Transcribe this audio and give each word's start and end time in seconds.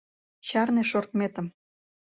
Чарне 0.47 0.83
шортметым. 0.89 1.47